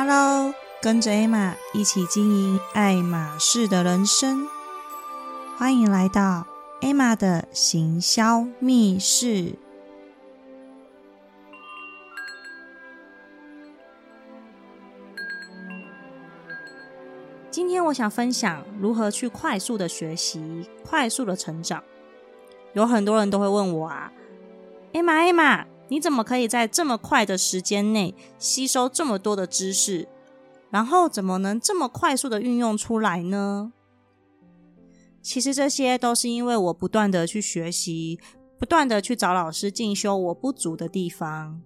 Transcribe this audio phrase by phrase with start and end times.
[0.00, 4.46] Hello，跟着 Emma 一起经营爱马仕的人生，
[5.56, 6.46] 欢迎来到
[6.80, 9.56] Emma 的行销密室。
[17.50, 21.82] 今天我想分享如何去快速的学习、快速的成长。
[22.72, 24.12] 有很多人都会问我啊
[24.92, 30.08] ，Emma，Emma，你怎么可以在这么快的时间内吸收这么多的知识？
[30.70, 33.72] 然后怎么能这么快速的运用出来呢？
[35.22, 38.20] 其实这些都是因为我不断的去学习，
[38.58, 41.60] 不断的去找老师进修我不足的地方。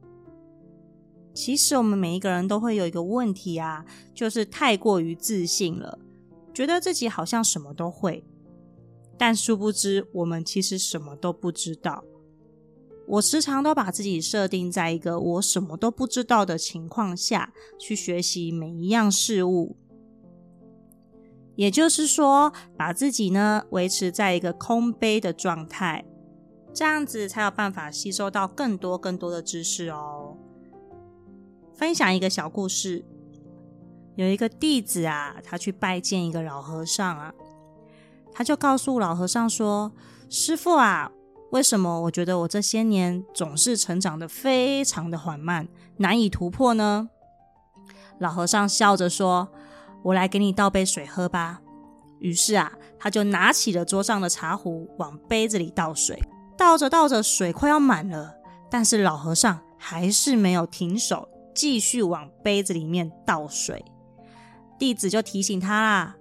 [1.35, 3.85] 其实我们每一个人都会有一个问题啊，
[4.15, 5.99] 就是太过于自信了，
[6.55, 8.25] 觉得自己好像什么都会，
[9.17, 12.05] 但殊不知我们其实什么都不知道。
[13.13, 19.77] 我时常都把自己设定在一个我什么都不知道的情况下去学习每一样事物，
[21.55, 26.07] 也就是说，把自己呢维持在一个空杯的状态，
[26.73, 30.39] 这样子才有办法吸收到更多更多的知识哦。
[31.75, 33.05] 分享一个小故事，
[34.15, 37.35] 有一个弟子啊，他去拜见一个老和尚啊，
[38.33, 39.93] 他就告诉老和尚说
[40.31, 41.13] ：“师傅啊，
[41.53, 47.09] 为什么我觉得我这些年总是成长的非常的缓慢，难以突破呢？”
[48.19, 49.49] 老和尚笑着说
[50.03, 51.61] ：“我来给你倒杯水喝吧。”
[52.21, 56.23] 于是啊，他就拿起了桌上的茶壶，往杯子里倒水，
[56.57, 58.35] 倒着倒着，水快要满了，
[58.71, 61.29] 但是老和尚还是没有停手。
[61.55, 63.85] 继续往杯子里面倒水，
[64.79, 66.17] 弟子就提醒他啦：“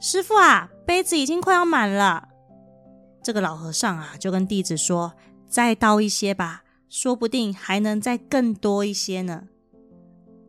[0.00, 2.28] 师傅啊，杯子已经快要满了。”
[3.28, 5.12] 这个老和尚啊，就跟弟子说
[5.46, 9.48] ：“再倒一些吧，说不定还能再更多一些呢。”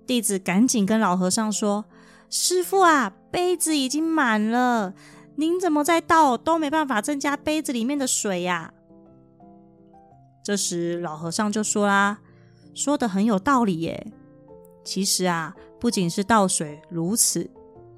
[0.08, 1.83] 弟子赶紧跟老和尚说
[2.31, 4.94] ：“师傅啊，杯子已经满了，
[5.35, 8.73] 您怎么再倒都没办法增加杯子里面的水呀？”
[10.41, 12.19] 这时老和尚就说啦。
[12.73, 14.13] 说的很有道理耶。
[14.85, 17.51] 其实啊，不仅是倒水如此，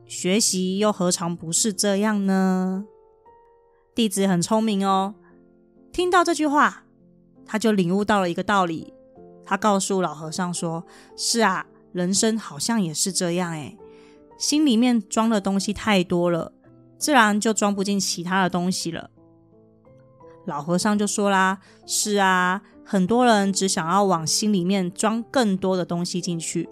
[0.08, 2.84] 学习又何尝不是这样呢？
[3.94, 5.16] 弟子很聪明哦，
[5.92, 6.84] 听到这句话，
[7.46, 8.94] 他就领悟到了一个道理。
[9.46, 10.86] 他告诉老和尚说
[11.18, 13.78] ：“是啊，人生好像也是这样诶，
[14.38, 16.54] 心里面装的东西太多了，
[16.98, 19.10] 自然就装不进其他的东西了。”
[20.48, 26.68] 老和尚就说啦：“是啊。”很多人只想要往心里面装更多的东西进去，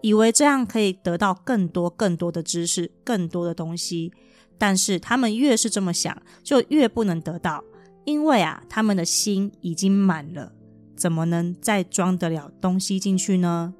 [0.00, 4.10] 以为这样可以得到更多更多的知识、更多的东西。
[4.58, 7.64] 但是他们越是这么想，就越不能得到，
[8.04, 10.52] 因为啊，他们的心已经满了，
[10.96, 13.74] 怎么能再装得了东西进去呢？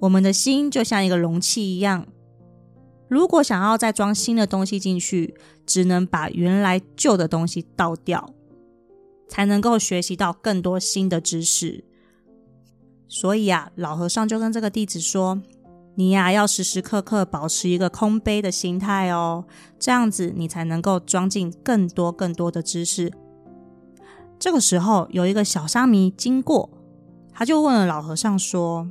[0.00, 2.06] 我们的心就像一个容器一样，
[3.08, 8.34] 如果想要再装新的东西进去，只能把原来旧的东西倒掉。
[9.26, 11.82] 才能够学习到更多新的知识，
[13.08, 15.42] 所以啊，老和尚就跟这个弟子说
[15.96, 19.44] ：“你呀，要时时刻刻保持一个空杯的心态哦，
[19.78, 23.12] 这样子你才能够装进更多更多的知识。”
[24.40, 26.68] 这个时候，有一个小沙弥经过，
[27.32, 28.90] 他就问了老和尚说：“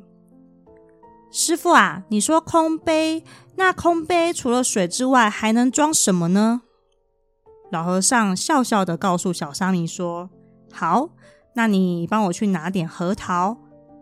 [1.30, 3.24] 师傅啊，你说空杯，
[3.58, 6.62] 那空杯除了水之外，还能装什么呢？”
[7.70, 10.30] 老和尚笑笑的告诉小沙弥说
[10.72, 11.10] ：“好，
[11.56, 13.58] 那你帮我去拿点核桃、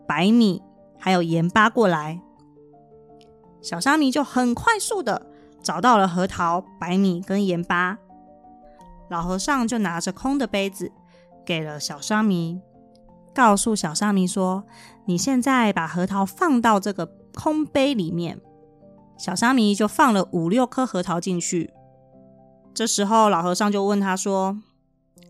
[0.06, 0.62] 白米
[0.98, 2.22] 还有盐巴过来。”
[3.62, 5.26] 小沙弥就很快速的
[5.62, 7.96] 找到了核桃、白米跟盐巴。
[9.08, 10.90] 老和尚就拿着空的杯子
[11.44, 12.60] 给了小沙弥，
[13.34, 14.64] 告诉小沙弥说
[15.06, 18.40] ：“你现在把核桃放到这个空杯里面。”
[19.18, 21.70] 小沙弥就放了五六颗核桃进去。
[22.74, 24.58] 这时候，老和尚就问他说：“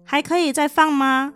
[0.05, 1.35] 还可以再放吗？”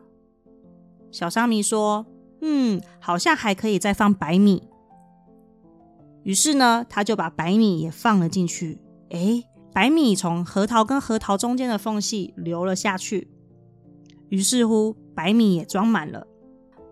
[1.11, 2.07] 小沙弥说
[2.41, 4.69] ：“嗯，好像还可以再放白米。”
[6.27, 8.81] 于是呢，他就把白米也放了进去。
[9.11, 13.31] 哎，白米从核桃跟核桃中间的缝隙流了下去。
[14.29, 16.27] 于是乎，白米也装满了。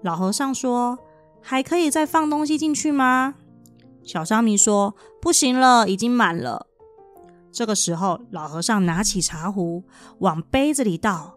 [0.05, 0.97] 老和尚说
[1.43, 3.35] ：“还可以再放东西进去吗？”
[4.05, 6.69] 小沙弥说：“不行了，已经满了。”
[7.51, 9.83] 这个时候，老和尚拿起茶壶
[10.21, 11.37] 往杯子里倒。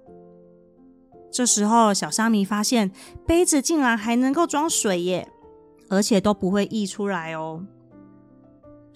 [1.31, 2.91] 这时候，小沙弥发现
[3.25, 5.27] 杯子竟然还能够装水耶，
[5.89, 7.65] 而且都不会溢出来哦。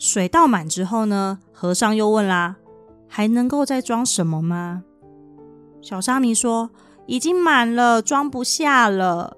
[0.03, 2.55] 水倒满之后呢，和尚又问啦
[3.07, 4.83] ：“还能够再装什么吗？”
[5.79, 6.71] 小沙弥说
[7.05, 9.37] ：“已经满了，装不下了。”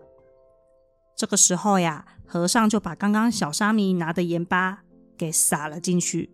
[1.18, 4.84] 这个时候呀，和尚就把刚刚小沙弥拿的盐巴
[5.18, 6.30] 给撒了进去，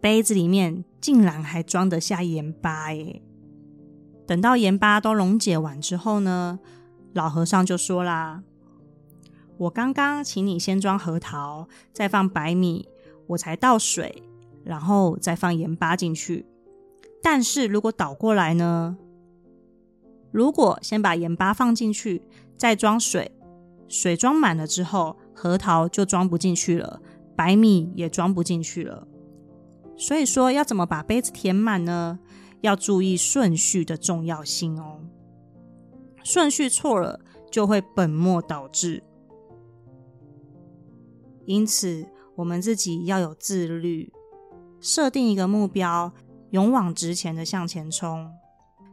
[0.00, 3.22] 杯子里面竟然还装得下盐巴耶！
[4.26, 6.58] 等到盐巴都溶解完之后呢，
[7.12, 8.42] 老和尚就说啦
[9.58, 12.88] ：“我刚刚请你先装核桃，再放白米，
[13.26, 14.22] 我才倒水，
[14.64, 16.46] 然后再放盐巴进去。
[17.22, 18.96] 但是如果倒过来呢？
[20.30, 22.22] 如果先把盐巴放进去，
[22.56, 23.32] 再装水，
[23.88, 27.00] 水装满了之后，核桃就装不进去了，
[27.34, 29.06] 白米也装不进去了。
[29.96, 32.18] 所以说，要怎么把杯子填满呢？”
[32.62, 35.00] 要注意顺序的重要性哦，
[36.24, 37.20] 顺序错了
[37.50, 39.04] 就会本末倒置。
[41.44, 44.12] 因此，我们自己要有自律，
[44.80, 46.12] 设定一个目标，
[46.50, 48.30] 勇往直前的向前冲。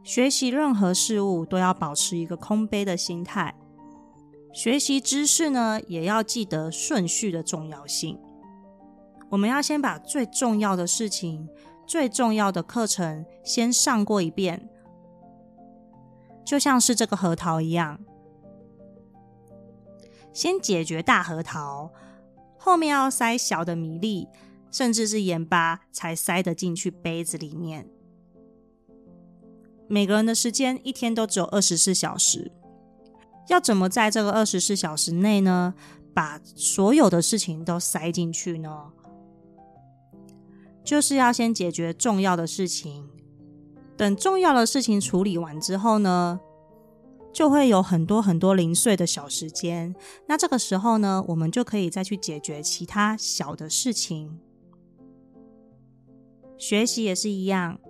[0.02, 3.54] 学习任何事物都要保持一个空杯的心态。
[4.52, 8.20] 学习知识呢，也要记得顺序的重要性。
[9.30, 11.48] 我们要先把最重要的事情。
[11.86, 14.70] 最重要的课程先上过一遍，
[16.42, 18.00] 就像是这个核桃一样，
[20.32, 21.92] 先解决大核桃，
[22.64, 24.26] 后面要塞小的米粒，
[24.70, 27.86] 甚至是盐巴，才塞得进去杯子里面。
[29.86, 32.50] 每个人的时间一天都只有二十四小时，
[33.48, 35.74] 要怎么在这个二十四小时内呢，
[36.14, 38.92] 把所有的事情都塞进去呢？
[40.82, 43.10] 就是要先解决重要的事情，
[43.94, 46.40] 等重要的事情处理完之后呢，
[47.34, 49.94] 就会有很多很多零碎的小时间。
[50.28, 54.38] 那这个时候呢，我们就可以再去解决其他小的事情。
[56.56, 57.80] 学习也是一样，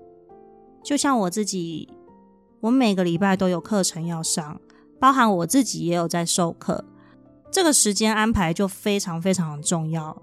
[0.82, 1.92] 就像我自己，
[2.60, 4.58] 我每个礼拜都有课程要上，
[4.98, 6.82] 包含我自己也有在授课，
[7.50, 10.20] 这个时间安排就非常非常的重要。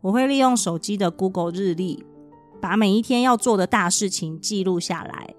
[0.00, 2.02] 我会利用手机的 Google 日历，
[2.58, 5.34] 把每一天要做的大事情记录下来。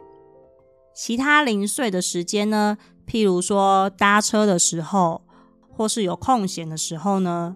[1.01, 5.21] 其他零碎的时间呢，譬如说搭车的时候，
[5.71, 7.55] 或是有空闲的时候呢，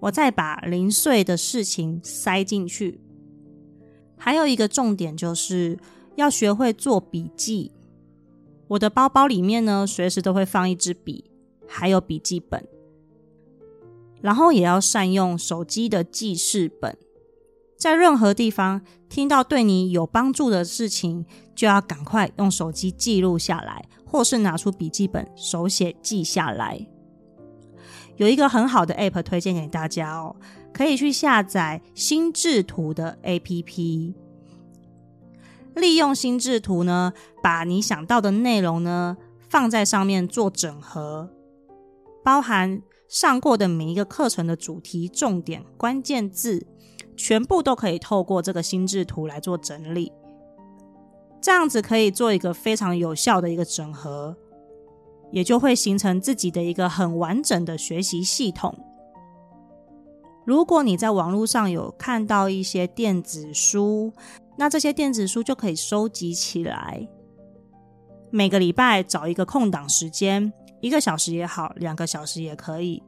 [0.00, 3.00] 我再把零碎的事情塞进去。
[4.18, 5.78] 还有一个重点就是
[6.16, 7.72] 要学会做笔记。
[8.66, 11.24] 我的包包里面呢，随时都会放一支笔，
[11.66, 12.68] 还有笔记本。
[14.20, 16.98] 然后也要善用手机的记事本，
[17.78, 26.88] 在任何地方听到对你有帮助的事情，就要赶快用手机记录下来，或是拿出笔记本手写记下来。
[28.16, 30.34] 有一个很好的 App 推荐给大家哦，
[30.72, 34.12] 可以去下载心智图的 APP，
[35.76, 39.16] 利用心智图呢，把你想到的内容呢
[39.48, 41.30] 放在上面做整合，
[42.24, 42.82] 包含。
[43.08, 46.66] 上过的每一个课程的主题、重点、关键字，
[47.18, 50.10] 全部都可以透过这个心智图来做整理。
[51.42, 54.36] 这样子可以做一个非常有效的一个整合，
[55.30, 58.74] 也就会形成自己的一个很完整的学习系统。
[60.46, 64.12] 如果你在网络上有看到一些电子书，
[64.56, 67.06] 那这些电子书就可以收集起来，
[68.30, 70.52] 每个礼拜找一个空档时间。
[70.80, 73.02] 一个小时也好，两个小时也可以，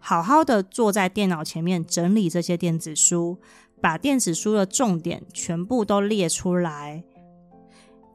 [0.00, 3.38] 好好的坐在电脑前面整理这些电子书，
[3.80, 7.02] 把电子书的重点全部都列出来，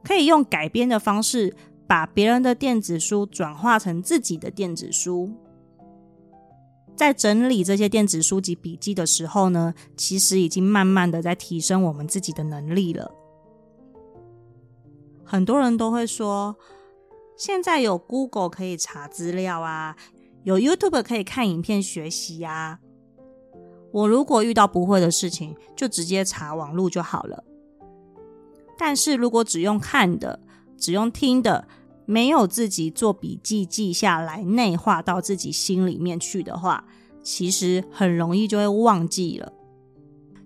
[0.02, 1.54] 可以用改编的方式
[1.86, 5.30] 把别人的电子书转化成自己的电子书。
[6.96, 13.12] 在整理这些电子书籍笔记的时候呢，其实已经慢慢的在提升我们自己的能力了。
[15.22, 16.56] 很多人都会说。
[17.36, 19.96] 现在有 Google 可以查资料啊，
[20.44, 22.78] 有 YouTube 可以看影片学习呀。
[23.90, 27.44] 我如果遇到不会的事情，就直接查网络就好了。
[28.76, 30.40] 但是如果只用看的，
[30.76, 31.66] 只用听的，
[32.04, 36.84] 没有自己做笔记记下来，内化到自己心里面去的话，
[37.22, 39.52] 其实很容易就会忘记了。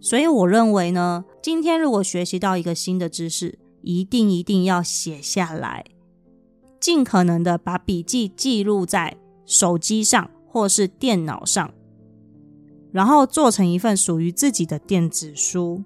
[0.00, 5.85] 所以我认为呢，今天如果学习到一个新的知识，一定一定要写下来。
[6.78, 9.17] 尽可能的把笔记记录在
[9.49, 11.73] 手机上或是电脑上，
[12.93, 15.83] 然后做成一份属于自己的电子书。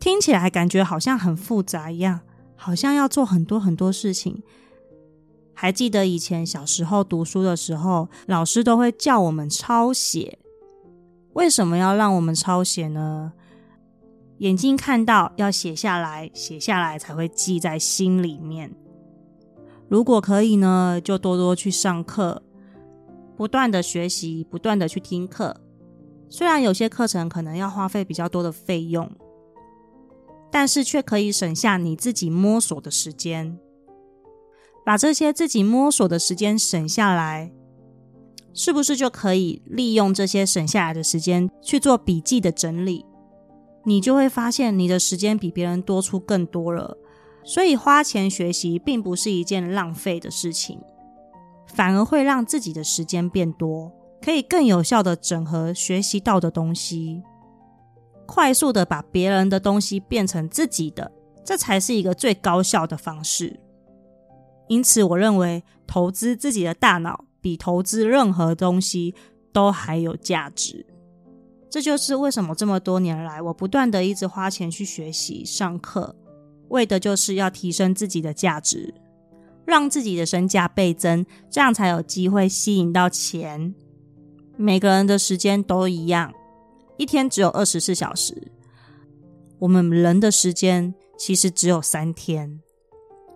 [0.00, 2.18] 听起来感觉好像很复杂一样，
[2.56, 4.42] 好像要做很多很多事情。
[5.54, 10.40] 还记得以前小时候读书的时候，老师都会叫我们抄写。
[11.34, 13.32] 为什么要让我们抄写呢？
[14.38, 18.74] 眼睛看到要写下来，写下来才会记在心里面。
[19.92, 22.42] 如果可以呢，就多多去上课，
[23.36, 25.60] 不断的学习，不断的去听课。
[26.30, 29.12] 虽然有些课程可能要花费比较多的费用，
[30.50, 33.58] 但是却可以省下你自己摸索的时间。
[34.82, 37.52] 把这些自己摸索的时间省下来，
[38.54, 43.04] 是不是就可以利用这些省下来的时间去做笔记的整理？
[43.84, 46.96] 你就会发现你的时间比别人多出更多了。
[47.44, 50.80] 所以花钱学习并不是一件浪费的事情，
[51.66, 57.22] 反而会让自己的时间变多，可以更有效的整合学习到的东西，
[58.26, 61.10] 快速的把别人的东西变成自己的，
[61.44, 63.58] 这才是一个最高效的方式。
[64.68, 69.14] 因此，我认为投资自己的大脑比投资任何东西
[69.52, 70.86] 都还有价值。
[71.68, 76.14] 这就是为什么这么多年来，我不断的一直花钱去学习、上课，
[76.72, 78.92] 为的就是要提升自己的价值，
[79.64, 83.74] 让自己的身价倍增，这样才有机会吸引到钱。
[84.56, 86.32] 每个人的时间都一样，
[86.96, 88.50] 一天只有二十四小时，
[89.60, 92.60] 我们人的时间其实只有三天，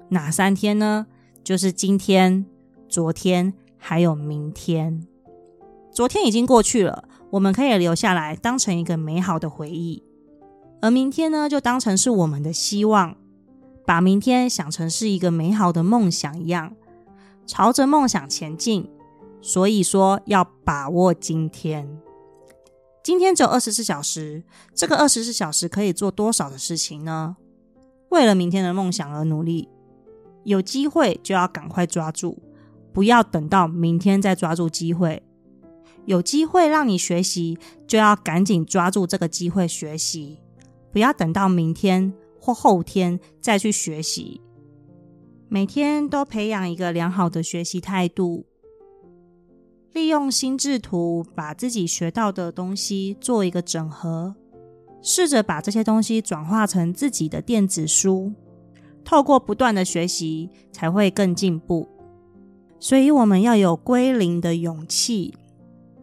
[0.09, 1.07] 哪三天呢？
[1.45, 2.45] 就是今天、
[2.89, 5.07] 昨天还有明天。
[5.93, 10.03] 昨天已经过去了，我们可以留下来当成一个美好的回忆；
[10.83, 13.17] 而明天呢，就当成是我们的希望，
[13.87, 16.75] 把明天想成是一个美好的梦想一样，
[17.47, 18.91] 朝着梦想前进。
[19.41, 22.01] 所以说，要把握今天。
[23.05, 24.43] 今天只有二十四小时，
[24.75, 27.37] 这个二十四小时可以做多少的事情呢？
[28.09, 29.69] 为了明天的梦想而努力。
[30.43, 32.41] 有机会就要赶快抓住，
[32.93, 35.23] 不要等到明天再抓住机会。
[36.05, 40.39] 有机会让你学习，就要赶紧抓住这个机会学习，
[40.93, 42.13] 不要等到明天
[42.47, 44.41] 或后天再去学习。
[45.49, 48.47] 每天都培养一个良好的学习态度，
[49.93, 54.37] 利用心智图把自己学到的东西做一个整合，
[55.03, 58.33] 试着把这些东西转化成自己的电子书。
[59.05, 61.89] 透过不断的学习，才会更进步。
[62.79, 65.35] 所以，我们要有归零的勇气，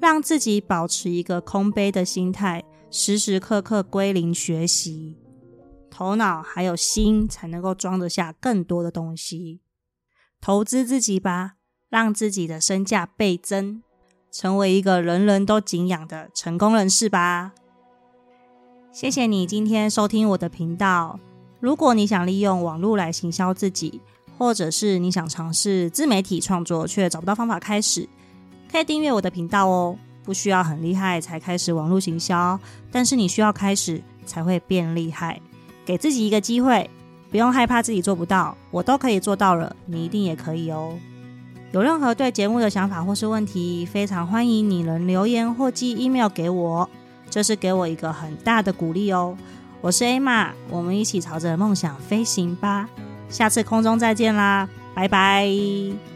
[0.01, 5.17] 让自己保持一个空杯的心态，时时刻刻归零学习，
[5.93, 9.62] 头脑还有心才能够装得下更多的东西。
[10.41, 11.53] 投资自己吧，
[11.88, 13.83] 让自己的身价倍增，
[14.31, 17.51] 成为一个人人都敬仰的成功人士吧。
[18.91, 21.19] 谢谢你今天收听我的频道。
[21.59, 24.01] 如果你想利用网络来行销自己，
[24.35, 28.09] 或者是你想尝试自媒体创作却找不到方法开始，
[28.71, 29.95] 可以订阅我的频道哦。
[30.23, 32.59] 不需要很厉害才开始网络行销，
[32.91, 35.39] 但是你需要开始才会变厉害。
[35.85, 36.89] 给自己一个机会，
[37.29, 40.93] 不用害怕自己做不到，我都可以做到了，你一定也可以哦。
[41.71, 46.87] 有任何对节目的想法或是问题，非常欢迎你能留言或寄 email 给我，
[47.29, 49.35] 这是给我一个很大的鼓励哦。
[49.81, 52.87] 我是 Emma，我们一起朝着梦想飞行吧！
[53.27, 56.12] 下次空中再见啦，拜拜。